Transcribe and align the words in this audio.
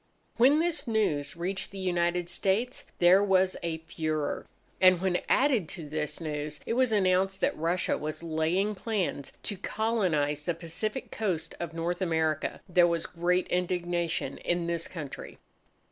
When 0.37 0.57
this 0.57 0.87
news 0.87 1.35
reached 1.37 1.69
the 1.69 1.77
United 1.77 2.27
States, 2.27 2.85
there 2.97 3.23
was 3.23 3.55
a 3.61 3.77
furore. 3.85 4.47
And, 4.81 4.99
when 4.99 5.21
added 5.29 5.69
to 5.69 5.87
this 5.87 6.19
news, 6.19 6.59
it 6.65 6.73
was 6.73 6.91
announced 6.91 7.39
that 7.41 7.55
Russia 7.55 7.99
was 7.99 8.23
laying 8.23 8.73
plans 8.73 9.31
to 9.43 9.57
colonize 9.57 10.41
the 10.45 10.55
Pacific 10.55 11.11
coast 11.11 11.53
of 11.59 11.75
North 11.75 12.01
America, 12.01 12.61
there 12.67 12.87
was 12.87 13.05
great 13.05 13.45
indignation 13.49 14.39
in 14.39 14.65
this 14.65 14.87
country. 14.87 15.37